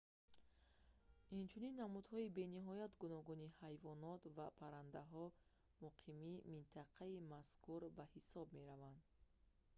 [1.39, 5.25] инчунин намудҳои бениҳоят гуногуни ҳайвонот ва паррандаҳо
[5.85, 9.01] муқими минтақаи мазкур ба ҳисоб мераванд